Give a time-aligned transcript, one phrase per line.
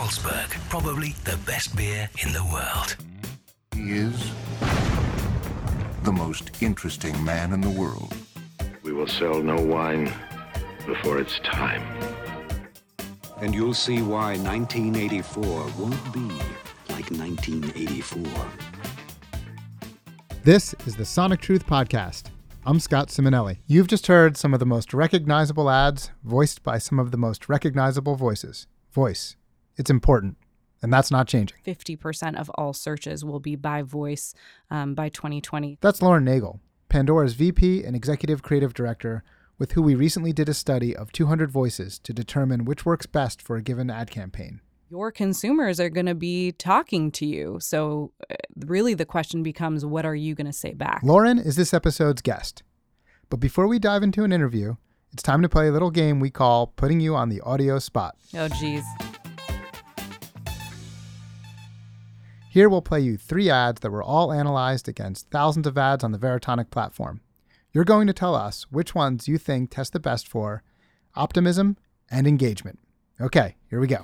[0.00, 2.96] Carlsberg, probably the best beer in the world.
[3.74, 4.32] He is
[6.04, 8.14] the most interesting man in the world.
[8.82, 10.10] We will sell no wine
[10.86, 11.82] before it's time.
[13.42, 15.44] And you'll see why 1984
[15.78, 16.34] won't be
[16.88, 18.24] like 1984.
[20.44, 22.30] This is the Sonic Truth Podcast.
[22.64, 23.58] I'm Scott Simonelli.
[23.66, 27.50] You've just heard some of the most recognizable ads voiced by some of the most
[27.50, 28.66] recognizable voices.
[28.92, 29.36] Voice.
[29.80, 30.36] It's important,
[30.82, 31.56] and that's not changing.
[31.66, 34.34] 50% of all searches will be by voice
[34.70, 35.78] um, by 2020.
[35.80, 39.24] That's Lauren Nagel, Pandora's VP and Executive Creative Director,
[39.56, 43.40] with who we recently did a study of 200 voices to determine which works best
[43.40, 44.60] for a given ad campaign.
[44.90, 47.56] Your consumers are going to be talking to you.
[47.62, 48.34] So, uh,
[48.66, 51.00] really, the question becomes what are you going to say back?
[51.02, 52.64] Lauren is this episode's guest.
[53.30, 54.74] But before we dive into an interview,
[55.10, 58.14] it's time to play a little game we call Putting You on the Audio Spot.
[58.34, 58.84] Oh, geez.
[62.52, 66.10] Here we'll play you three ads that were all analyzed against thousands of ads on
[66.10, 67.20] the Veritonic platform.
[67.72, 70.64] You're going to tell us which ones you think test the best for
[71.14, 71.76] optimism
[72.10, 72.80] and engagement.
[73.20, 74.02] Okay, here we go.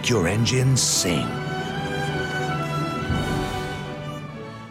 [0.00, 1.28] Make your engines sing.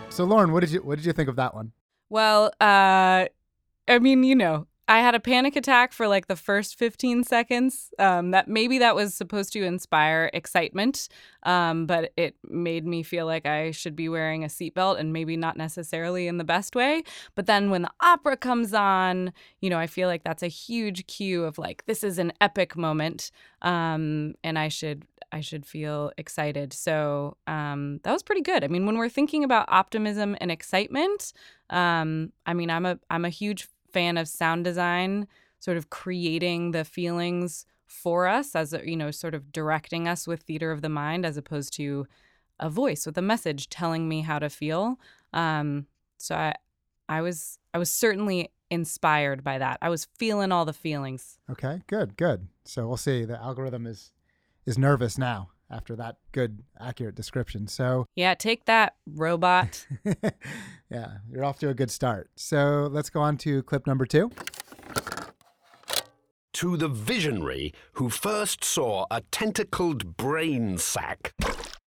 [0.09, 1.71] So Lauren, what did you what did you think of that one?
[2.09, 3.27] Well, uh,
[3.87, 7.93] I mean, you know, I had a panic attack for like the first 15 seconds.
[7.99, 11.09] Um, that maybe that was supposed to inspire excitement,
[11.43, 15.37] um, but it made me feel like I should be wearing a seatbelt and maybe
[15.37, 17.03] not necessarily in the best way.
[17.35, 21.05] But then when the opera comes on, you know, I feel like that's a huge
[21.05, 23.29] cue of like this is an epic moment,
[23.61, 26.73] um, and I should I should feel excited.
[26.73, 28.63] So um, that was pretty good.
[28.63, 31.31] I mean, when we're thinking about optimism and excitement,
[31.69, 35.27] um, I mean, I'm a I'm a huge fan of sound design,
[35.59, 40.43] sort of creating the feelings for us as you know, sort of directing us with
[40.43, 42.07] theater of the mind as opposed to
[42.59, 44.99] a voice with a message telling me how to feel.
[45.33, 46.53] Um, so I,
[47.07, 49.79] I was I was certainly inspired by that.
[49.81, 51.39] I was feeling all the feelings.
[51.49, 52.47] Okay, good, good.
[52.65, 53.25] So we'll see.
[53.25, 54.11] The algorithm is
[54.65, 57.67] is nervous now after that good, accurate description.
[57.67, 59.85] So Yeah, take that, robot.
[60.89, 62.29] yeah, you're off to a good start.
[62.35, 64.31] So let's go on to clip number two.
[66.53, 71.33] to the visionary who first saw a tentacled brain sack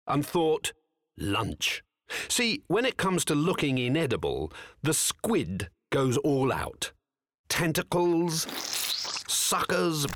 [0.06, 0.72] and thought,
[1.19, 1.82] lunch.
[2.28, 6.92] See, when it comes to looking inedible, the squid goes all out.
[7.48, 8.47] Tentacles,
[9.28, 10.06] suckers,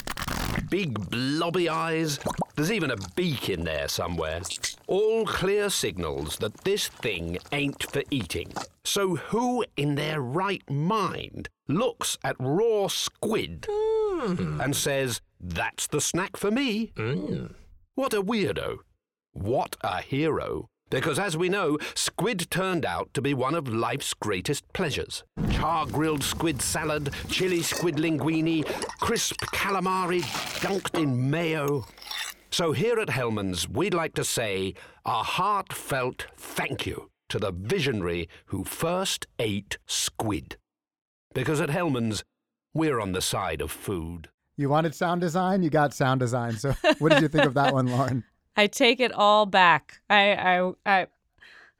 [0.69, 2.19] big blobby eyes.
[2.55, 4.41] There's even a beak in there somewhere.
[4.87, 8.53] All clear signals that this thing ain't for eating.
[8.85, 14.61] So, who in their right mind looks at raw squid hmm.
[14.61, 16.93] and says, That's the snack for me?
[16.97, 17.47] Hmm.
[17.95, 18.79] What a weirdo.
[19.33, 20.69] What a hero.
[20.89, 25.25] Because as we know, squid turned out to be one of life's greatest pleasures.
[25.51, 28.65] Char grilled squid salad, chili squid linguine,
[29.01, 30.23] crisp calamari
[30.61, 31.87] dunked in mayo.
[32.51, 38.29] So here at Hellmann's, we'd like to say a heartfelt thank you to the visionary
[38.47, 40.57] who first ate squid.
[41.35, 42.23] Because at Hellmann's,
[42.73, 44.29] we're on the side of food.
[44.57, 46.57] You wanted sound design, you got sound design.
[46.57, 48.23] So what did you think of that one, Lauren?
[48.57, 50.01] I take it all back.
[50.09, 51.07] I I I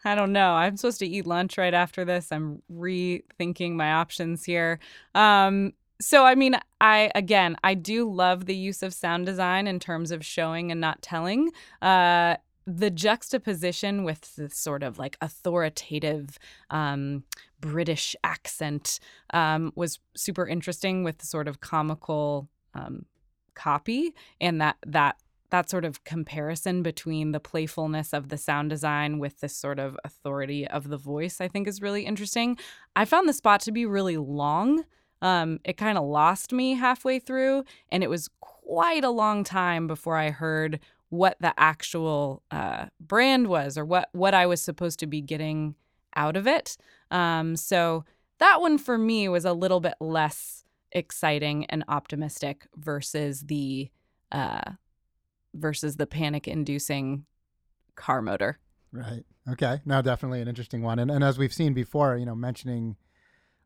[0.05, 0.53] I don't know.
[0.53, 2.31] I'm supposed to eat lunch right after this.
[2.31, 4.79] I'm rethinking my options here.
[5.15, 9.81] Um so I mean, I again, I do love the use of sound design in
[9.81, 11.51] terms of showing and not telling.
[11.81, 16.37] Uh the juxtaposition with the sort of like authoritative
[16.71, 17.23] um,
[17.61, 18.99] British accent
[19.33, 23.07] um, was super interesting with the sort of comical um,
[23.55, 25.17] copy and that that
[25.51, 29.97] that sort of comparison between the playfulness of the sound design with this sort of
[30.05, 32.59] authority of the voice, I think is really interesting.
[32.95, 34.85] I found the spot to be really long.
[35.23, 39.87] Um, it kind of lost me halfway through, and it was quite a long time
[39.87, 44.99] before I heard what the actual uh, brand was or what what I was supposed
[45.01, 45.75] to be getting
[46.15, 46.77] out of it.
[47.11, 48.05] Um, so
[48.39, 53.91] that one for me was a little bit less exciting and optimistic versus the
[54.33, 54.73] uh,
[55.57, 57.25] versus the panic inducing
[57.95, 58.59] car motor.
[58.93, 59.25] Right.
[59.51, 59.81] Okay.
[59.85, 60.99] No, definitely an interesting one.
[60.99, 62.97] And, and as we've seen before, you know, mentioning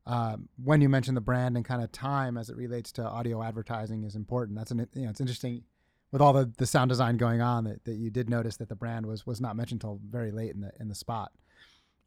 [0.06, 3.42] um, when you mention the brand and kind of time as it relates to audio
[3.42, 4.58] advertising is important.
[4.58, 5.62] That's an, you know, it's interesting
[6.10, 8.74] with all the, the sound design going on that, that you did notice that the
[8.74, 11.32] brand was, was not mentioned until very late in the, in the spot.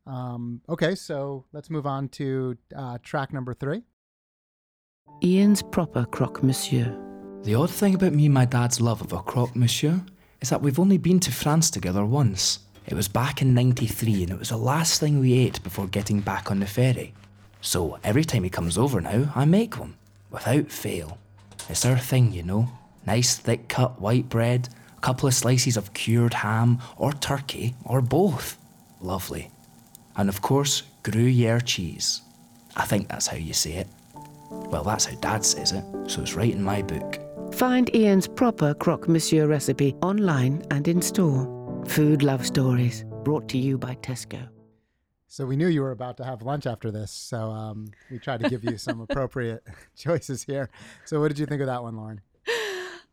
[0.06, 0.96] Um, okay.
[0.96, 3.84] So let's move on to uh, track number three.
[5.24, 7.13] Ian's proper croque monsieur.
[7.44, 10.00] The odd thing about me and my dad's love of a croque monsieur
[10.40, 12.60] is that we've only been to France together once.
[12.88, 16.22] It was back in 93 and it was the last thing we ate before getting
[16.22, 17.14] back on the ferry.
[17.60, 19.96] So every time he comes over now, I make one,
[20.32, 21.18] without fail.
[21.68, 22.70] It's our thing, you know.
[23.06, 28.02] Nice thick cut white bread, a couple of slices of cured ham, or turkey, or
[28.02, 28.58] both.
[29.02, 29.52] Lovely.
[30.16, 32.22] And of course, Gruyere cheese.
[32.78, 33.88] I think that's how you say it.
[34.50, 37.20] Well, that's how Dad says it, so it's right in my book.
[37.54, 41.46] Find Ian's proper croque monsieur recipe online and in store.
[41.86, 44.50] Food Love Stories, brought to you by Tesco.
[45.28, 48.40] So we knew you were about to have lunch after this, so um, we tried
[48.40, 49.64] to give you some appropriate
[49.96, 50.72] choices here.
[51.06, 52.22] So what did you think of that one, Lauren?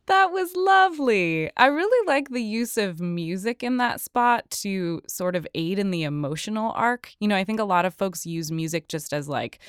[0.07, 1.51] That was lovely.
[1.55, 5.91] I really like the use of music in that spot to sort of aid in
[5.91, 7.13] the emotional arc.
[7.19, 9.59] You know, I think a lot of folks use music just as like,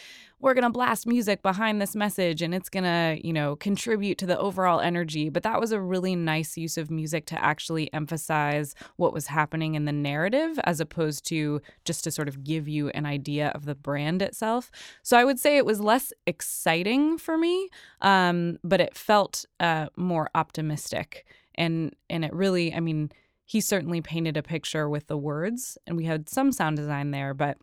[0.42, 4.18] we're going to blast music behind this message and it's going to, you know, contribute
[4.18, 5.28] to the overall energy.
[5.28, 9.76] But that was a really nice use of music to actually emphasize what was happening
[9.76, 13.66] in the narrative as opposed to just to sort of give you an idea of
[13.66, 14.72] the brand itself.
[15.04, 17.68] So I would say it was less exciting for me,
[18.00, 21.24] um, but it felt uh, more optimistic.
[21.54, 23.12] And, and it really, I mean,
[23.44, 27.34] he certainly painted a picture with the words, and we had some sound design there,
[27.34, 27.58] but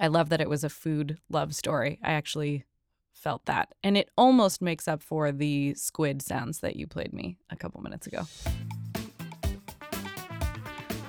[0.00, 2.00] I love that it was a food love story.
[2.02, 2.64] I actually
[3.12, 3.74] felt that.
[3.84, 7.82] And it almost makes up for the squid sounds that you played me a couple
[7.82, 8.22] minutes ago.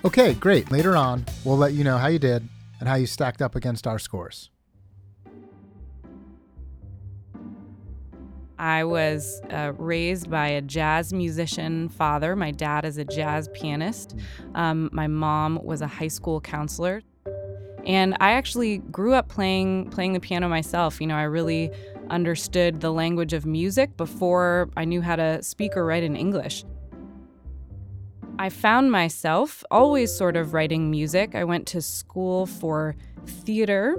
[0.04, 0.72] Okay, great.
[0.72, 2.48] Later on, we'll let you know how you did
[2.82, 4.50] and how you stacked up against our scores.
[8.60, 12.36] I was uh, raised by a jazz musician father.
[12.36, 14.16] My dad is a jazz pianist.
[14.54, 17.02] Um, my mom was a high school counselor.
[17.86, 21.02] And I actually grew up playing playing the piano myself.
[21.02, 21.72] You know, I really
[22.10, 26.64] understood the language of music before I knew how to speak or write in English.
[28.38, 31.36] I found myself always sort of writing music.
[31.36, 32.96] I went to school for
[33.26, 33.96] theater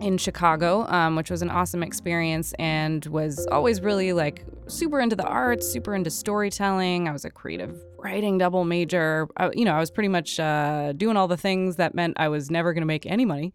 [0.00, 5.16] in Chicago, um, which was an awesome experience and was always really like super into
[5.16, 7.08] the arts, super into storytelling.
[7.08, 9.28] I was a creative writing double major.
[9.36, 12.28] I, you know, I was pretty much uh, doing all the things that meant I
[12.28, 13.52] was never going to make any money.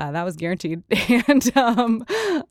[0.00, 0.82] Uh, that was guaranteed.
[1.28, 2.02] and um,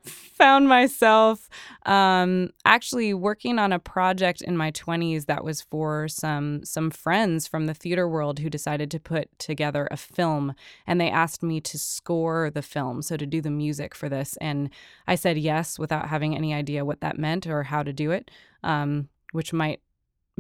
[0.04, 1.50] found myself
[1.88, 7.48] um, actually working on a project in my 20s that was for some some friends
[7.48, 10.54] from the theater world who decided to put together a film
[10.86, 14.38] and they asked me to score the film so to do the music for this.
[14.40, 14.70] And
[15.08, 18.30] i said yes without having any idea what that meant or how to do it
[18.64, 19.82] um, which might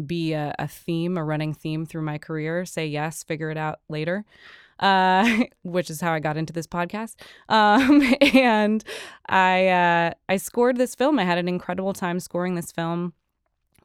[0.05, 2.65] be a, a theme a running theme through my career.
[2.65, 4.25] Say yes figure it out later
[4.79, 7.15] uh, which is how I got into this podcast.
[7.47, 8.83] Um, and
[9.27, 11.19] I uh, I scored this film.
[11.19, 13.13] I had an incredible time scoring this film.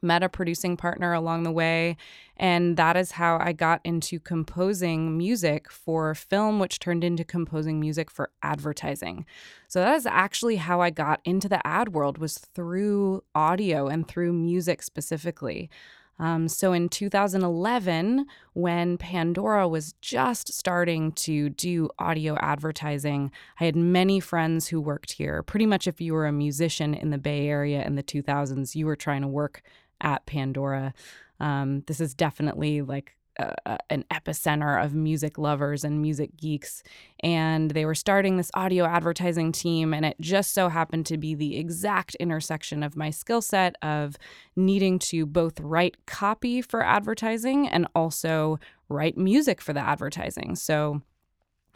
[0.01, 1.97] Met a producing partner along the way,
[2.37, 7.79] and that is how I got into composing music for film, which turned into composing
[7.79, 9.25] music for advertising.
[9.67, 14.07] So that is actually how I got into the ad world was through audio and
[14.07, 15.71] through music specifically.
[16.17, 23.75] Um, so in 2011, when Pandora was just starting to do audio advertising, I had
[23.75, 25.43] many friends who worked here.
[25.43, 28.85] Pretty much, if you were a musician in the Bay Area in the 2000s, you
[28.85, 29.61] were trying to work
[30.01, 30.93] at Pandora.
[31.39, 36.83] Um, this is definitely like uh, an epicenter of music lovers and music geeks.
[37.21, 41.35] And they were starting this audio advertising team, and it just so happened to be
[41.35, 44.15] the exact intersection of my skill set of
[44.55, 50.55] needing to both write copy for advertising and also write music for the advertising.
[50.55, 51.01] So,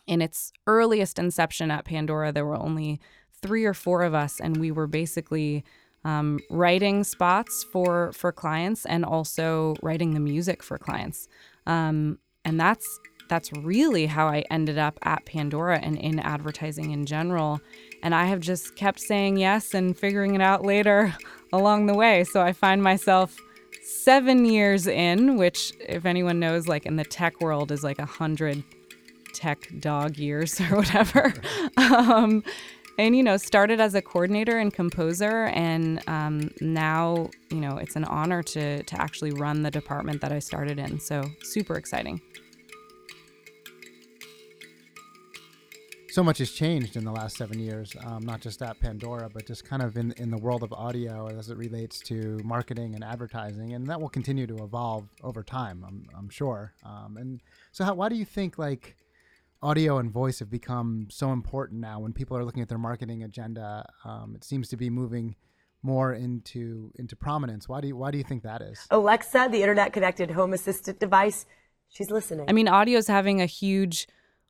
[0.07, 2.99] in its earliest inception at Pandora, there were only
[3.41, 5.63] three or four of us, and we were basically
[6.05, 11.27] um, writing spots for for clients and also writing the music for clients.
[11.65, 17.05] Um, and that's that's really how I ended up at Pandora and in advertising in
[17.05, 17.61] general.
[18.01, 21.15] And I have just kept saying yes and figuring it out later
[21.53, 22.23] along the way.
[22.23, 23.37] So I find myself
[23.83, 28.05] seven years in, which, if anyone knows, like in the tech world, is like a
[28.05, 28.63] hundred
[29.33, 31.33] tech dog years or whatever.
[31.77, 32.43] um,
[32.99, 37.95] and you know started as a coordinator and composer and um, now you know it's
[37.95, 42.21] an honor to to actually run the department that i started in so super exciting
[46.11, 49.45] so much has changed in the last seven years, um, not just at Pandora, but
[49.45, 53.03] just kind of in, in the world of audio as it relates to marketing and
[53.03, 53.73] advertising.
[53.73, 56.73] And that will continue to evolve over time, I'm, I'm sure.
[56.83, 57.41] Um, and
[57.71, 58.97] so, how, why do you think like
[59.61, 63.23] audio and voice have become so important now when people are looking at their marketing
[63.23, 63.85] agenda?
[64.05, 65.35] Um, it seems to be moving
[65.81, 67.69] more into into prominence.
[67.69, 68.85] Why do you why do you think that is?
[68.91, 71.45] Alexa, the internet connected home assistant device,
[71.89, 72.45] she's listening.
[72.49, 74.07] I mean, audio is having a huge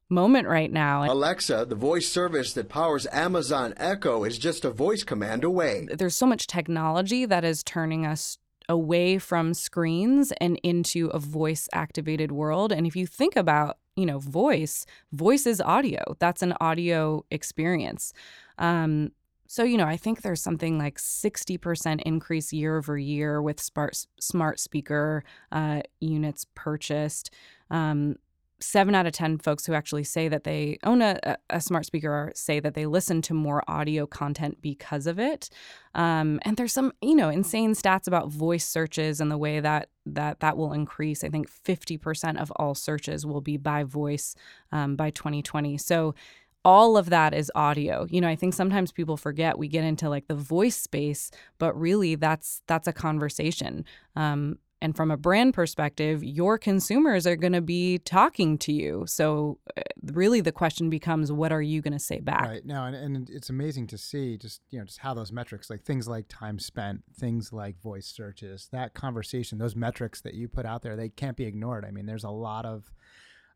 [0.10, 1.12] moment right now.
[1.12, 5.88] Alexa, the voice service that powers Amazon Echo, is just a voice command away.
[5.92, 11.68] There's so much technology that is turning us away from screens and into a voice
[11.74, 12.72] activated world.
[12.72, 16.00] And if you think about, you know, voice, voice is audio.
[16.20, 18.14] That's an audio experience.
[18.58, 19.12] Um,
[19.48, 24.06] so, you know, I think there's something like 60% increase year over year with smart,
[24.20, 27.34] smart speaker uh, units purchased.
[27.72, 28.18] Um,
[28.62, 32.32] seven out of 10 folks who actually say that they own a, a smart speaker
[32.36, 35.50] say that they listen to more audio content because of it.
[35.96, 39.90] Um, and there's some, you know, insane stats about voice searches and the way that
[40.06, 41.24] that that will increase.
[41.24, 44.36] I think 50% of all searches will be by voice
[44.72, 45.78] um, by 2020.
[45.78, 46.16] So
[46.66, 48.06] all of that is audio.
[48.10, 51.80] You know, I think sometimes people forget we get into like the voice space, but
[51.80, 53.86] really that's that's a conversation.
[54.16, 59.06] Um, and from a brand perspective, your consumers are going to be talking to you.
[59.08, 62.48] So, uh, really, the question becomes, what are you going to say back?
[62.48, 65.70] Right now, and, and it's amazing to see just you know just how those metrics,
[65.70, 70.48] like things like time spent, things like voice searches, that conversation, those metrics that you
[70.48, 71.86] put out there, they can't be ignored.
[71.86, 72.92] I mean, there's a lot of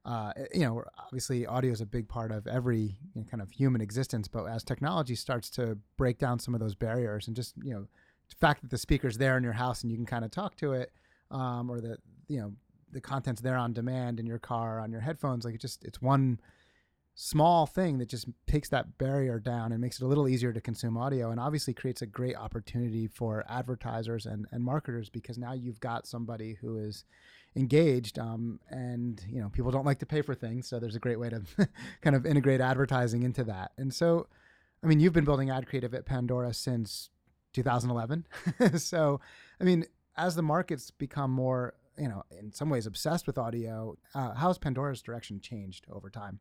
[0.06, 3.52] uh, you know, obviously audio is a big part of every you know, kind of
[3.52, 7.54] human existence, but as technology starts to break down some of those barriers and just,
[7.64, 7.88] you know,
[8.30, 10.58] the fact that the speaker's there in your house and you can kind of talk
[10.58, 10.92] to it,
[11.34, 11.98] um, or that,
[12.28, 12.54] you know,
[12.92, 16.02] the content's there on demand in your car, on your headphones, like it just, it's
[16.02, 16.40] one
[17.16, 20.60] small thing that just takes that barrier down and makes it a little easier to
[20.60, 25.54] consume audio and obviously creates a great opportunity for advertisers and, and marketers because now
[25.54, 27.06] you've got somebody who is
[27.56, 31.00] engaged um, and you know people don't like to pay for things so there's a
[31.00, 31.44] great way to
[32.02, 33.72] kind of integrate advertising into that.
[33.78, 34.28] And so
[34.84, 37.10] i mean you've been building ad creative at pandora since
[37.54, 38.26] 2011
[38.78, 39.22] so
[39.62, 39.86] i mean
[40.18, 44.58] as the markets become more you know in some ways obsessed with audio uh, how's
[44.58, 46.40] pandora's direction changed over time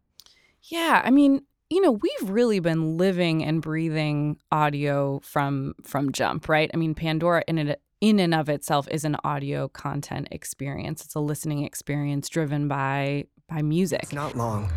[0.64, 6.48] yeah, I mean, you know, we've really been living and breathing audio from from jump,
[6.48, 6.70] right?
[6.72, 11.04] I mean, Pandora in it in and of itself is an audio content experience.
[11.04, 14.04] It's a listening experience driven by by music.
[14.04, 14.72] It's not long.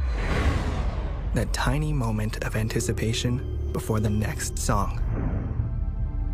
[1.34, 5.02] That tiny moment of anticipation before the next song.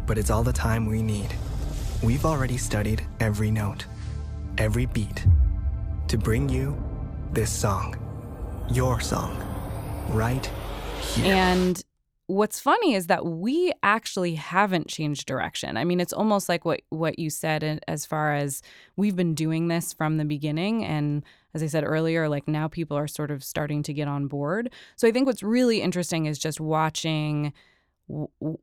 [0.06, 1.34] But it's all the time we need.
[2.04, 3.86] We've already studied every note,
[4.58, 5.26] every beat
[6.08, 6.82] to bring you
[7.32, 7.96] this song
[8.72, 9.38] your song
[10.10, 10.50] right
[11.02, 11.36] here.
[11.36, 11.84] And
[12.28, 15.78] what's funny is that we actually haven't changed direction.
[15.78, 18.62] I mean, it's almost like what what you said uh, as far as
[18.96, 22.98] we've been doing this from the beginning and as I said earlier, like now people
[22.98, 24.72] are sort of starting to get on board.
[24.96, 27.52] So I think what's really interesting is just watching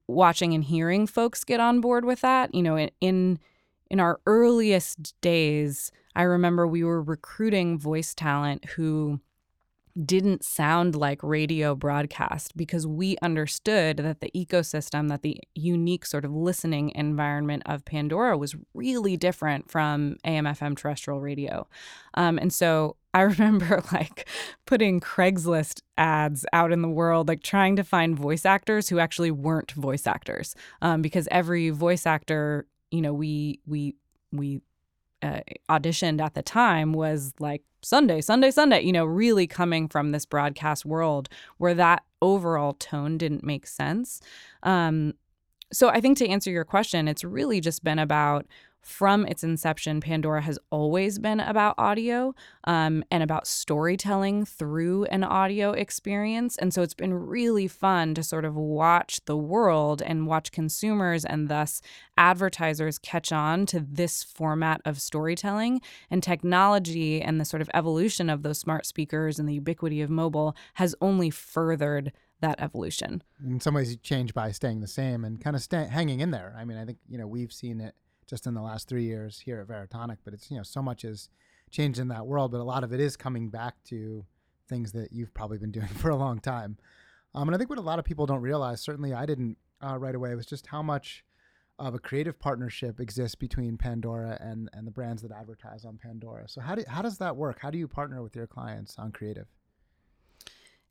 [0.07, 2.55] watching and hearing folks get on board with that.
[2.55, 3.39] You know, in
[3.91, 9.21] in our earliest days, I remember we were recruiting voice talent who
[10.05, 16.25] didn't sound like radio broadcast because we understood that the ecosystem, that the unique sort
[16.25, 21.67] of listening environment of Pandora was really different from AM FM terrestrial radio.
[22.15, 24.29] Um, and so I remember like
[24.67, 29.31] putting Craigslist ads out in the world, like trying to find voice actors who actually
[29.31, 33.97] weren't voice actors, um, because every voice actor, you know, we we
[34.33, 34.61] we
[35.23, 40.13] uh, auditioned at the time was like Sunday, Sunday, Sunday, you know, really coming from
[40.13, 44.21] this broadcast world where that overall tone didn't make sense.
[44.63, 45.15] Um,
[45.73, 48.47] so I think to answer your question, it's really just been about
[48.89, 55.23] from its inception, Pandora has always been about audio um, and about storytelling through an
[55.23, 56.57] audio experience.
[56.57, 61.27] And so it's been really fun to sort of watch the world and watch consumers
[61.27, 61.83] and thus
[62.17, 65.83] advertisers catch on to this format of storytelling.
[66.11, 70.09] And technology and the sort of evolution of those smart speakers and the ubiquity of
[70.09, 73.23] mobile has only furthered that evolution.
[73.45, 76.31] In some ways, you change by staying the same and kind of stay, hanging in
[76.31, 76.55] there.
[76.57, 77.95] I mean, I think, you know, we've seen it
[78.29, 80.19] just in the last three years here at Veritonic.
[80.25, 81.29] But it's you know so much has
[81.71, 84.25] changed in that world, but a lot of it is coming back to
[84.69, 86.77] things that you've probably been doing for a long time.
[87.35, 89.99] Um, and I think what a lot of people don't realize, certainly I didn't uh,
[89.99, 91.25] right away, was just how much
[91.79, 96.49] of a creative partnership exists between Pandora and and the brands that advertise on Pandora.
[96.49, 97.59] So how do how does that work?
[97.61, 99.47] How do you partner with your clients on creative?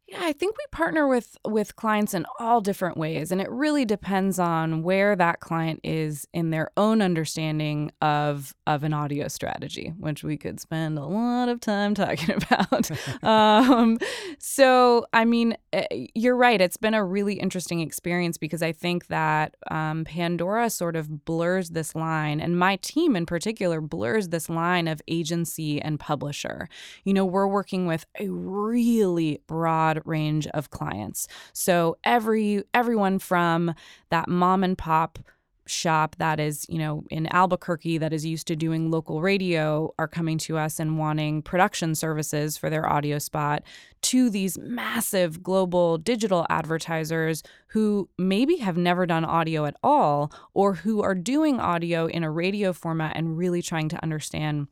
[0.08, 3.84] Yeah, I think we partner with with clients in all different ways and it really
[3.84, 9.94] depends on where that client is in their own understanding of of an audio strategy,
[9.98, 12.90] which we could spend a lot of time talking about.
[13.24, 13.98] um,
[14.40, 16.62] so, I mean, eh, you're right.
[16.62, 21.72] It's been a really interesting experience because I think that um, Pandora sort of blurs
[21.72, 26.70] this line, and my team in particular blurs this line of agency and publisher.
[27.04, 31.28] You know, we're working with a really broad range of clients.
[31.54, 33.74] So every everyone from
[34.10, 35.20] that mom and pop
[35.68, 40.08] shop that is, you know, in Albuquerque that is used to doing local radio are
[40.08, 43.64] coming to us and wanting production services for their audio spot
[44.04, 50.74] to these massive global digital advertisers who maybe have never done audio at all or
[50.74, 54.68] who are doing audio in a radio format and really trying to understand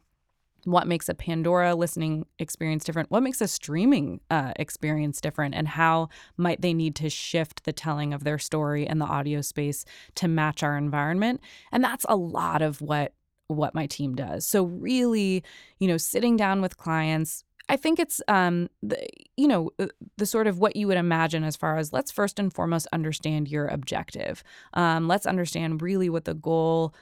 [0.65, 3.11] what makes a Pandora listening experience different?
[3.11, 5.55] What makes a streaming uh, experience different?
[5.55, 9.41] And how might they need to shift the telling of their story in the audio
[9.41, 11.39] space to match our environment?
[11.71, 13.13] And that's a lot of what
[13.47, 14.45] what my team does.
[14.47, 15.43] So really,
[15.77, 19.07] you know, sitting down with clients, I think it's um the,
[19.37, 22.39] you know uh, the sort of what you would imagine as far as let's first
[22.39, 24.43] and foremost understand your objective.
[24.73, 26.95] Um, let's understand really what the goal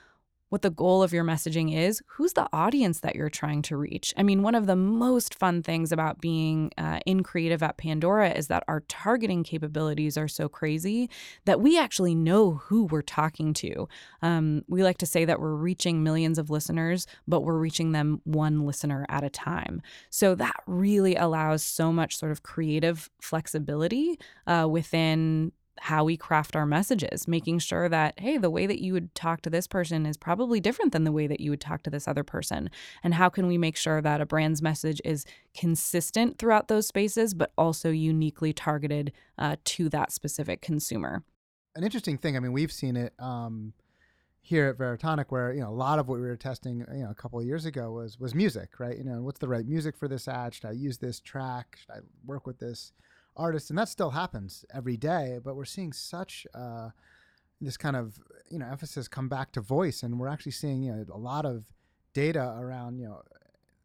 [0.53, 4.13] what the goal of your messaging is, who's the audience that you're trying to reach.
[4.15, 8.29] I mean, one of the most fun things about being uh, in creative at Pandora
[8.29, 11.09] is that our targeting capabilities are so crazy
[11.45, 13.87] that we actually know who we're talking to.
[14.21, 18.21] Um, we like to say that we're reaching millions of listeners, but we're reaching them
[18.23, 19.81] one listener at a time.
[20.11, 26.55] So that really allows so much sort of creative flexibility uh, within how we craft
[26.55, 30.05] our messages, making sure that, hey, the way that you would talk to this person
[30.05, 32.69] is probably different than the way that you would talk to this other person.
[33.03, 35.25] And how can we make sure that a brand's message is
[35.57, 41.23] consistent throughout those spaces, but also uniquely targeted uh, to that specific consumer?
[41.75, 43.13] An interesting thing, I mean, we've seen it.
[43.19, 43.73] Um,
[44.45, 47.09] here at Veritonic, where you know a lot of what we were testing, you know,
[47.09, 48.97] a couple of years ago was was music, right?
[48.97, 50.53] You know, what's the right music for this ad?
[50.53, 51.77] Should I use this track?
[51.79, 52.91] Should I work with this?
[53.35, 55.39] Artists, and that still happens every day.
[55.43, 56.89] But we're seeing such uh,
[57.61, 58.19] this kind of
[58.49, 61.45] you know emphasis come back to voice, and we're actually seeing you know a lot
[61.45, 61.65] of
[62.13, 63.21] data around you know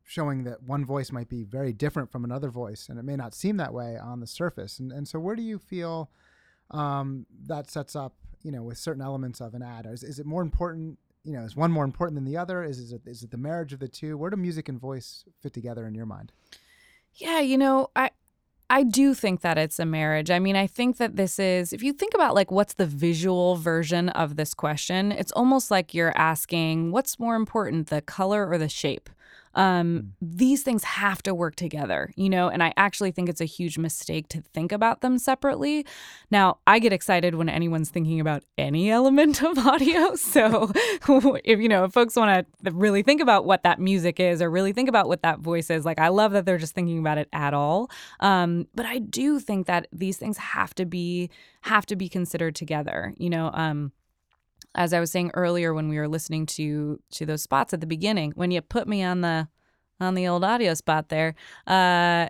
[0.05, 3.35] showing that one voice might be very different from another voice, and it may not
[3.35, 4.79] seem that way on the surface.
[4.79, 6.11] And and so where do you feel
[6.71, 9.87] um, that sets up you know with certain elements of an ad?
[9.87, 10.99] Is, is it more important?
[11.25, 12.65] You know, is one more important than the other?
[12.65, 14.17] Is, is it is it the marriage of the two?
[14.17, 16.33] Where do music and voice fit together in your mind?
[17.15, 18.11] Yeah, you know, I
[18.71, 20.31] I do think that it's a marriage.
[20.31, 23.57] I mean, I think that this is, if you think about like what's the visual
[23.57, 28.59] version of this question, it's almost like you're asking what's more important, the color or
[28.59, 29.09] the shape?
[29.59, 30.39] Um, mm.
[30.39, 33.77] These things have to work together, you know, and I actually think it's a huge
[33.77, 35.85] mistake to think about them separately.
[36.31, 40.15] Now, I get excited when anyone's thinking about any element of audio.
[40.15, 40.71] So,
[41.45, 44.49] if you know, if folks want to really think about what that music is or
[44.49, 47.19] really think about what that voice is, like I love that they're just thinking about
[47.19, 47.91] it at all.
[48.21, 51.31] Um, but I do think that these things have to be
[51.63, 53.51] have to be considered together, you know.
[53.53, 53.91] Um,
[54.75, 57.87] as I was saying earlier when we were listening to to those spots at the
[57.87, 59.49] beginning, when you put me on the
[60.01, 61.35] on the old audio spot there,
[61.67, 62.29] uh,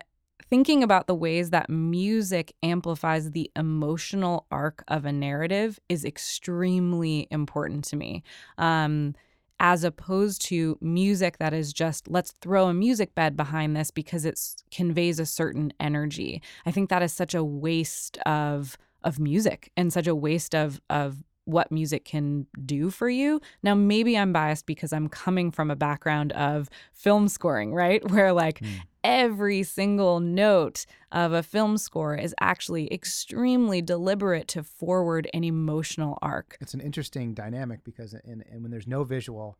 [0.49, 7.27] thinking about the ways that music amplifies the emotional arc of a narrative is extremely
[7.29, 8.23] important to me.
[8.57, 9.13] Um,
[9.59, 14.25] as opposed to music that is just let's throw a music bed behind this because
[14.25, 14.39] it
[14.71, 16.41] conveys a certain energy.
[16.65, 20.81] I think that is such a waste of of music and such a waste of
[20.89, 23.41] of what music can do for you.
[23.63, 28.07] Now, maybe I'm biased because I'm coming from a background of film scoring, right?
[28.11, 28.69] Where like mm.
[29.03, 36.17] every single note of a film score is actually extremely deliberate to forward an emotional
[36.21, 36.57] arc.
[36.61, 39.57] It's an interesting dynamic because in, in when there's no visual,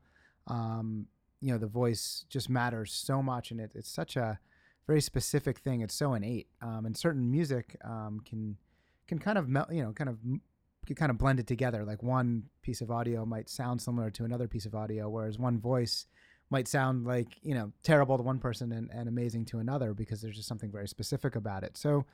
[0.48, 1.08] um,
[1.42, 4.40] you know, the voice just matters so much, and it, it's such a
[4.86, 5.82] very specific thing.
[5.82, 8.58] It's so innate, um, and certain music um, can
[9.08, 10.18] can kind of melt, you know, kind of
[10.90, 11.86] could kind of blend it together.
[11.86, 15.60] Like one piece of audio might sound similar to another piece of audio, whereas one
[15.60, 16.08] voice
[16.50, 20.22] might sound like you know terrible to one person and, and amazing to another because
[20.22, 21.78] there's just something very specific about it.
[21.78, 22.06] So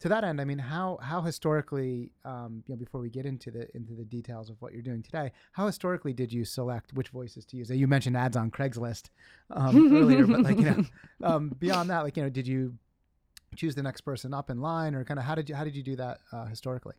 [0.00, 3.50] to that end, I mean, how how historically, um, you know, before we get into
[3.50, 7.08] the into the details of what you're doing today, how historically did you select which
[7.08, 7.70] voices to use?
[7.70, 9.10] You mentioned ads on Craigslist
[9.50, 10.84] um, earlier, but like you know,
[11.22, 12.74] um, beyond that, like you know, did you
[13.54, 15.76] choose the next person up in line, or kind of how did you how did
[15.76, 16.94] you do that uh, historically?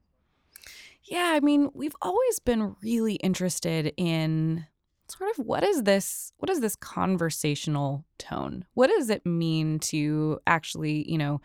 [1.05, 4.65] Yeah, I mean, we've always been really interested in
[5.07, 8.65] sort of what is this what is this conversational tone?
[8.73, 11.41] What does it mean to actually, you know,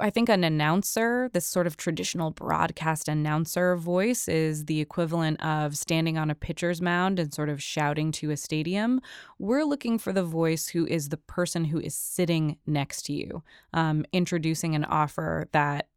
[0.00, 5.76] I think an announcer, this sort of traditional broadcast announcer voice, is the equivalent of
[5.76, 9.00] standing on a pitcher's mound and sort of shouting to a stadium.
[9.38, 13.42] We're looking for the voice who is the person who is sitting next to you,
[13.72, 15.88] um, introducing an offer that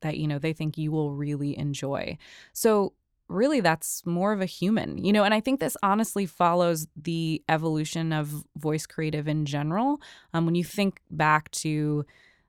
[0.00, 2.16] that you know they think you will really enjoy.
[2.52, 2.92] So
[3.28, 7.42] really that's more of a human you know and i think this honestly follows the
[7.50, 10.00] evolution of voice creative in general
[10.32, 12.06] um, when you think back to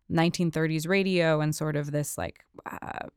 [0.10, 3.08] 1930s radio and sort of this like uh,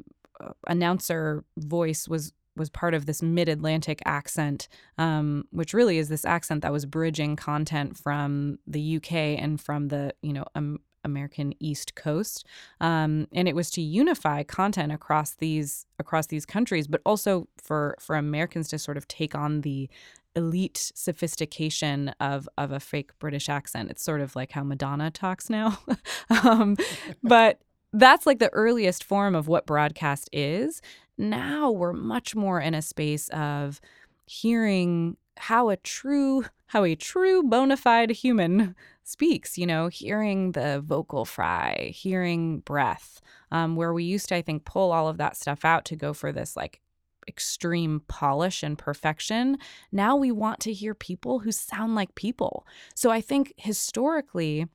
[0.67, 4.69] announcer voice was was part of this mid-Atlantic accent,
[4.99, 9.89] um, which really is this accent that was bridging content from the UK and from
[9.89, 12.47] the you know um, American East Coast,
[12.81, 17.97] um, and it was to unify content across these across these countries, but also for
[18.01, 19.89] for Americans to sort of take on the
[20.35, 23.91] elite sophistication of of a fake British accent.
[23.91, 25.79] It's sort of like how Madonna talks now,
[26.45, 26.77] um,
[27.23, 27.61] but
[27.93, 30.81] that's like the earliest form of what broadcast is.
[31.19, 33.81] Now we're much more in a space of
[34.27, 40.83] hearing how a true how a true bona fide human speaks you know hearing the
[40.85, 45.37] vocal fry hearing breath um, where we used to i think pull all of that
[45.37, 46.81] stuff out to go for this like
[47.29, 49.57] extreme polish and perfection.
[49.93, 52.67] Now we want to hear people who sound like people.
[52.95, 54.67] So i think historically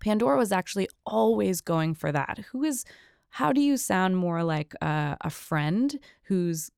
[0.00, 2.44] pandora was actually always going for that.
[2.52, 2.84] Who is
[3.30, 6.70] how do you sound more like a, a friend who's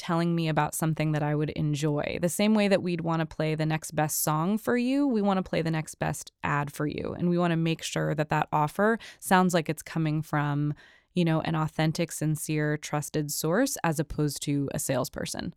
[0.00, 2.18] telling me about something that I would enjoy.
[2.22, 5.20] The same way that we'd want to play the next best song for you, we
[5.20, 7.14] want to play the next best ad for you.
[7.18, 10.72] And we want to make sure that that offer sounds like it's coming from,
[11.12, 15.52] you know, an authentic, sincere, trusted source as opposed to a salesperson.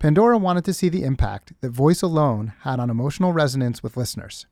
[0.00, 4.46] Pandora wanted to see the impact that voice alone had on emotional resonance with listeners.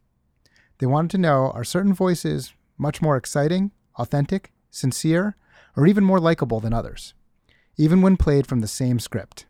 [0.81, 5.37] They wanted to know are certain voices much more exciting, authentic, sincere,
[5.77, 7.13] or even more likable than others,
[7.77, 9.45] even when played from the same script.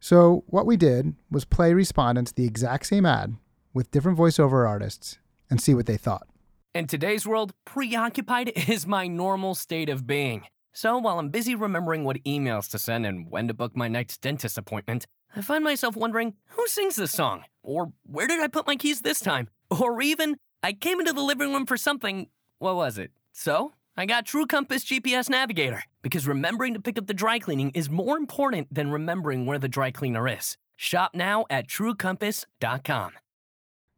[0.00, 3.36] So, what we did was play respondents the exact same ad
[3.72, 6.26] with different voiceover artists and see what they thought.
[6.74, 10.42] In today's world, preoccupied is my normal state of being.
[10.72, 14.20] So, while I'm busy remembering what emails to send and when to book my next
[14.20, 17.44] dentist appointment, I find myself wondering who sings this song?
[17.62, 19.48] Or where did I put my keys this time?
[19.80, 22.28] Or even, I came into the living room for something.
[22.58, 23.10] What was it?
[23.32, 27.70] So, I got True Compass GPS Navigator because remembering to pick up the dry cleaning
[27.70, 30.56] is more important than remembering where the dry cleaner is.
[30.76, 33.12] Shop now at truecompass.com.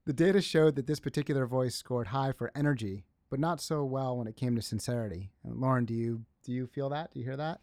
[0.07, 4.17] The data showed that this particular voice scored high for energy, but not so well
[4.19, 5.31] when it came to sincerity.
[5.43, 7.13] And Lauren, do you do you feel that?
[7.13, 7.63] Do you hear that?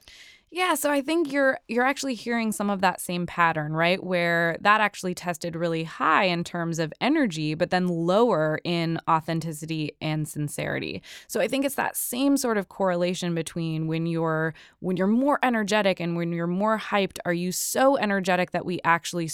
[0.53, 4.03] Yeah, so I think you're you're actually hearing some of that same pattern, right?
[4.03, 9.95] Where that actually tested really high in terms of energy, but then lower in authenticity
[10.01, 11.01] and sincerity.
[11.27, 15.39] So I think it's that same sort of correlation between when you're when you're more
[15.41, 19.29] energetic and when you're more hyped, are you so energetic that we actually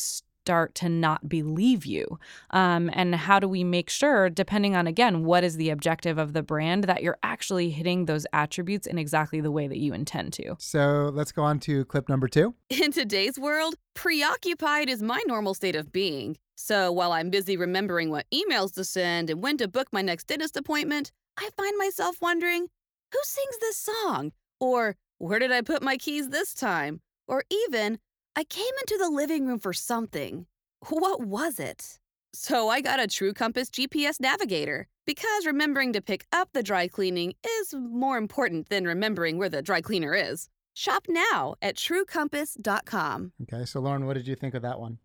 [0.47, 2.17] start to not believe you?
[2.51, 6.31] Um, and how do we make sure, depending on, again, what is the objective of
[6.31, 10.31] the brand, that you're actually hitting those attributes in exactly the way that you intend
[10.33, 10.55] to?
[10.57, 12.55] So let's go on to clip number two.
[12.69, 16.37] In today's world, preoccupied is my normal state of being.
[16.55, 20.27] So while I'm busy remembering what emails to send and when to book my next
[20.27, 22.67] dentist appointment, I find myself wondering
[23.11, 24.31] who sings this song?
[24.61, 27.01] Or where did I put my keys this time?
[27.27, 27.99] Or even,
[28.37, 30.45] I came into the living room for something.
[30.89, 31.97] What was it?
[32.33, 36.87] So I got a True Compass GPS navigator because remembering to pick up the dry
[36.87, 40.49] cleaning is more important than remembering where the dry cleaner is.
[40.75, 43.31] Shop now at truecompass.com.
[43.41, 44.99] Okay, so Lauren, what did you think of that one?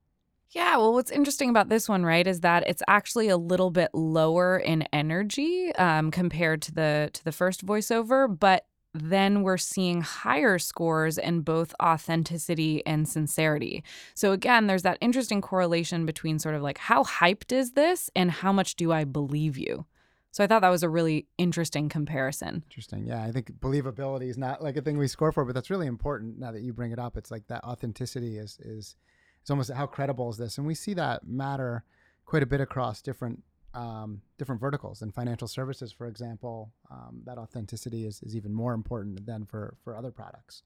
[0.51, 3.89] Yeah, well, what's interesting about this one, right, is that it's actually a little bit
[3.95, 10.03] lower in energy um, compared to the to the first voiceover, but then we're seeing
[10.03, 13.83] higher scores in both authenticity and sincerity.
[14.15, 18.31] So, again, there's that interesting correlation between sort of like how hyped is this and
[18.31, 19.87] how much do I believe you?
[20.31, 22.63] So, I thought that was a really interesting comparison.
[22.69, 23.07] Interesting.
[23.07, 23.23] Yeah.
[23.23, 26.39] I think believability is not like a thing we score for, but that's really important
[26.39, 27.17] now that you bring it up.
[27.17, 28.97] It's like that authenticity is, is,
[29.41, 30.59] it's almost how credible is this?
[30.59, 31.85] And we see that matter
[32.27, 33.43] quite a bit across different
[33.75, 35.03] um, different verticals.
[35.03, 39.77] In financial services, for example, um, that authenticity is, is even more important than for,
[39.83, 40.63] for other products.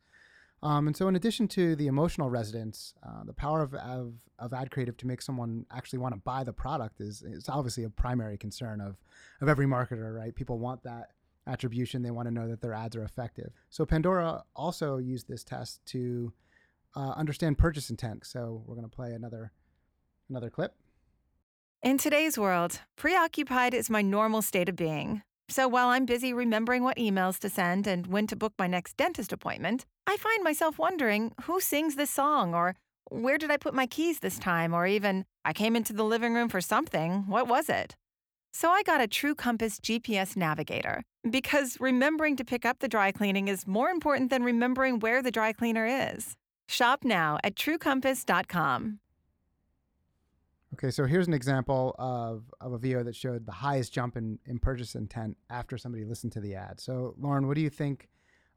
[0.62, 4.54] Um, and so, in addition to the emotional resonance, uh, the power of, of, of
[4.54, 7.90] ad creative to make someone actually want to buy the product is, is obviously a
[7.90, 8.96] primary concern of,
[9.42, 10.34] of every marketer, right?
[10.34, 11.10] People want that
[11.46, 13.52] attribution, they want to know that their ads are effective.
[13.68, 16.32] So, Pandora also used this test to
[16.96, 18.24] uh, understand purchase intent.
[18.26, 19.52] So we're going to play another
[20.28, 20.74] another clip.
[21.82, 25.22] In today's world, preoccupied is my normal state of being.
[25.48, 28.96] So while I'm busy remembering what emails to send and when to book my next
[28.96, 32.74] dentist appointment, I find myself wondering who sings this song or
[33.10, 36.34] where did I put my keys this time or even I came into the living
[36.34, 37.24] room for something.
[37.28, 37.94] What was it?
[38.52, 43.12] So I got a True Compass GPS navigator because remembering to pick up the dry
[43.12, 46.34] cleaning is more important than remembering where the dry cleaner is.
[46.68, 48.98] Shop now at truecompass.com.
[50.74, 54.38] Okay, so here's an example of, of a VO that showed the highest jump in,
[54.46, 56.80] in purchase intent after somebody listened to the ad.
[56.80, 58.08] So, Lauren, what do you think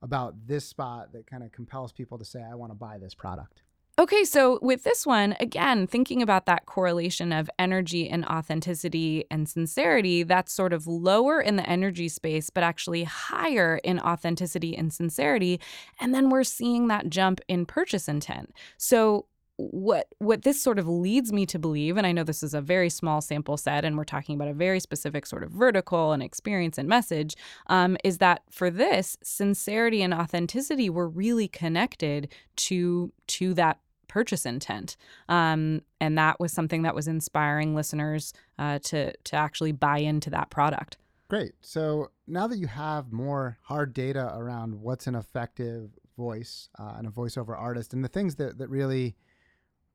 [0.02, 3.14] about this spot that kind of compels people to say, I want to buy this
[3.14, 3.62] product?
[4.00, 9.48] Okay, so with this one, again, thinking about that correlation of energy and authenticity and
[9.48, 14.94] sincerity, that's sort of lower in the energy space, but actually higher in authenticity and
[14.94, 15.60] sincerity.
[16.00, 18.54] And then we're seeing that jump in purchase intent.
[18.78, 19.26] So
[19.60, 22.62] what what this sort of leads me to believe and i know this is a
[22.62, 26.24] very small sample set and we're talking about a very specific sort of vertical and
[26.24, 27.36] experience and message
[27.68, 34.46] um, is that for this sincerity and authenticity were really connected to to that purchase
[34.46, 34.98] intent.
[35.30, 40.30] Um, and that was something that was inspiring listeners uh, to to actually buy into
[40.32, 40.98] that product.
[41.30, 41.54] Great.
[41.62, 47.08] So now that you have more hard data around what's an effective voice uh, and
[47.08, 49.16] a voiceover artist and the things that, that really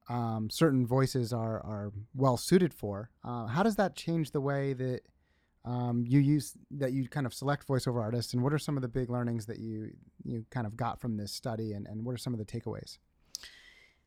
[0.08, 3.10] um, certain voices are are well suited for.
[3.24, 5.00] Uh, how does that change the way that
[5.64, 8.82] um, you use that you kind of select voiceover artists, and what are some of
[8.82, 9.90] the big learnings that you
[10.22, 12.98] you kind of got from this study, and, and what are some of the takeaways?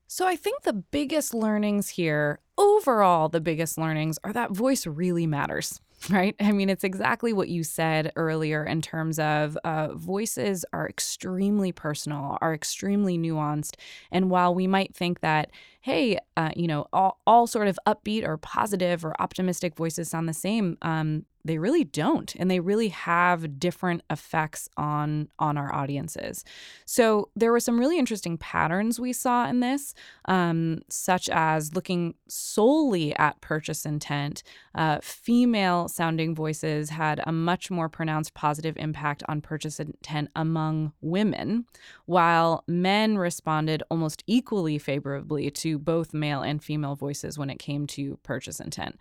[0.08, 5.28] So I think the biggest learnings here, overall, the biggest learnings are that voice really
[5.28, 6.36] matters right?
[6.40, 11.72] I mean, it's exactly what you said earlier in terms of uh, voices are extremely
[11.72, 13.76] personal, are extremely nuanced.
[14.12, 15.50] And while we might think that,
[15.82, 20.30] hey, uh, you know, all, all sort of upbeat or positive or optimistic voices sound
[20.30, 25.74] the same, um, they really don't and they really have different effects on on our
[25.74, 26.44] audiences
[26.86, 29.94] so there were some really interesting patterns we saw in this
[30.26, 32.14] um, such as looking
[32.48, 34.44] solely at purchase intent
[34.76, 40.94] uh, female sounding voices had a much more pronounced positive impact on purchase intent among
[41.02, 41.66] women
[42.06, 47.86] while men responded almost equally favorably to both male and female voices when it came
[47.86, 48.98] to purchase intent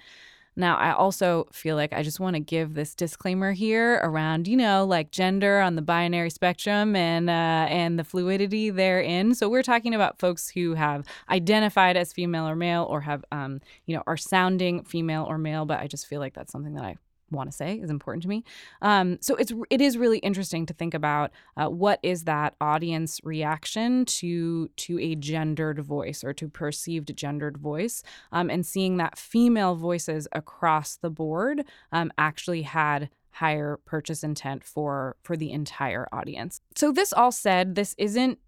[0.59, 4.57] now, I also feel like I just want to give this disclaimer here around, you
[4.57, 9.35] know, like gender on the binary spectrum and uh, and the fluidity therein.
[9.35, 13.61] So we're talking about folks who have identified as female or male, or have, um,
[13.85, 15.67] you know, are sounding female or male.
[15.67, 16.97] But I just feel like that's something that I
[17.31, 18.45] want to say is important to me.
[18.83, 23.21] Um, so it's it is really interesting to think about uh, what is that audience
[23.25, 29.19] reaction to to a gendered voice or to perceived gendered voice, um, and seeing that
[29.19, 36.09] female voices across the board um, actually had higher purchase intent for for the entire
[36.13, 36.61] audience.
[36.75, 38.39] So this all said, this isn't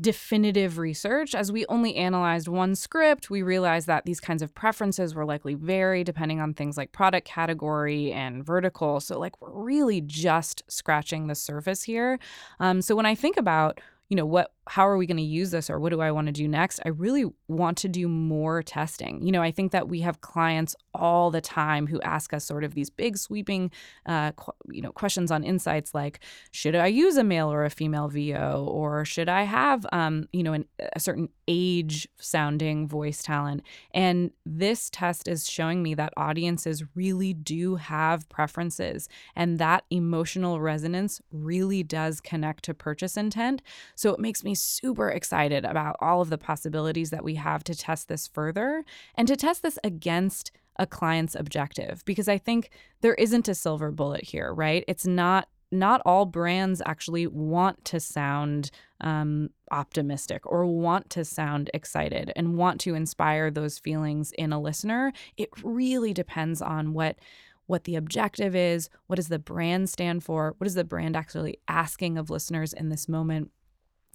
[0.00, 1.34] definitive research.
[1.34, 5.54] As we only analyzed one script, we realized that these kinds of preferences were likely
[5.54, 9.00] vary depending on things like product category and vertical.
[9.00, 12.18] So, like, we're really just scratching the surface here.
[12.60, 15.50] Um, so, when I think about you know what how are we going to use
[15.50, 16.80] this or what do i want to do next?
[16.84, 19.22] I really want to do more testing.
[19.22, 22.64] You know i think that we have clients all the time who ask us sort
[22.64, 23.70] of these big sweeping
[24.06, 27.70] uh, qu- you know questions on insights like should i use a male or a
[27.70, 33.22] female vo or should i have um, you know an, a certain age sounding voice
[33.22, 33.62] talent?
[33.92, 40.60] And this test is showing me that audiences really do have preferences and that emotional
[40.60, 43.62] resonance really does connect to purchase intent
[43.98, 47.74] so it makes me super excited about all of the possibilities that we have to
[47.74, 48.84] test this further
[49.16, 53.90] and to test this against a client's objective because I think there isn't a silver
[53.90, 54.84] bullet here, right?
[54.86, 61.68] It's not not all brands actually want to sound um, optimistic or want to sound
[61.74, 65.12] excited and want to inspire those feelings in a listener.
[65.36, 67.16] It really depends on what
[67.66, 71.58] what the objective is, what does the brand stand for, what is the brand actually
[71.66, 73.50] asking of listeners in this moment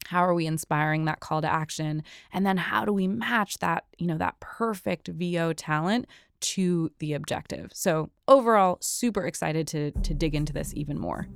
[0.08, 2.04] how are we inspiring that call to action?
[2.32, 6.08] And then how do we match that you know that perfect vo talent
[6.42, 7.72] to the objective?
[7.74, 11.28] So overall super excited to to dig into this even more.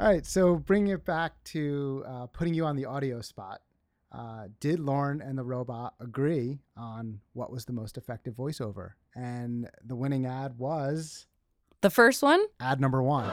[0.00, 3.60] All right so bringing it back to uh, putting you on the audio spot
[4.14, 8.90] uh, did lauren and the robot agree on what was the most effective voiceover?
[9.16, 11.26] And the winning ad was
[11.84, 12.42] the first one?
[12.60, 13.26] Ad number one.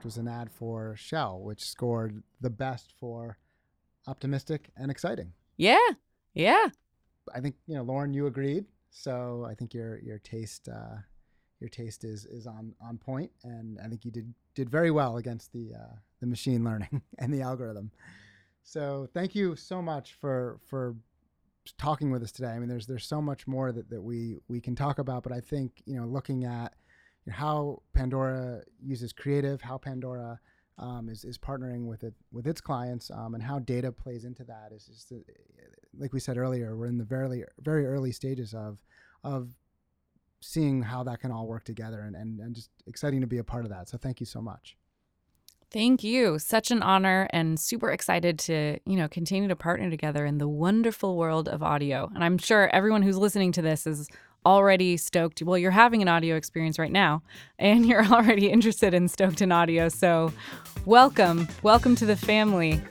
[0.00, 3.38] It was an ad for Shell, which scored the best for
[4.08, 5.32] optimistic and exciting.
[5.58, 5.78] Yeah.
[6.34, 6.70] Yeah.
[7.32, 8.64] I think, you know, Lauren, you agreed.
[8.90, 10.96] So I think your your taste uh,
[11.60, 15.18] your taste is is on on point, and I think you did did very well
[15.18, 17.92] against the uh, the machine learning and the algorithm.
[18.62, 20.96] So thank you so much for for
[21.78, 22.48] talking with us today.
[22.48, 25.32] I mean, there's there's so much more that, that we we can talk about, but
[25.32, 26.74] I think you know looking at
[27.24, 30.40] you know, how Pandora uses creative, how Pandora
[30.78, 34.44] um, is, is partnering with it with its clients, um, and how data plays into
[34.44, 35.12] that is just
[35.98, 36.76] like we said earlier.
[36.76, 38.82] We're in the very very early stages of
[39.24, 39.50] of
[40.40, 43.44] seeing how that can all work together, and, and and just exciting to be a
[43.44, 43.88] part of that.
[43.88, 44.76] So thank you so much.
[45.72, 46.38] Thank you.
[46.38, 50.46] Such an honor and super excited to, you know, continue to partner together in the
[50.46, 52.10] wonderful world of audio.
[52.14, 54.06] And I'm sure everyone who's listening to this is
[54.44, 55.40] already stoked.
[55.40, 57.22] Well, you're having an audio experience right now
[57.58, 59.88] and you're already interested in stoked in audio.
[59.88, 60.30] So,
[60.84, 61.48] welcome.
[61.62, 62.82] Welcome to the family.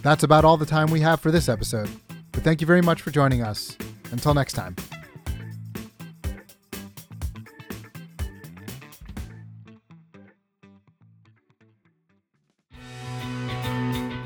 [0.00, 1.90] That's about all the time we have for this episode.
[2.32, 3.76] But thank you very much for joining us.
[4.12, 4.76] Until next time.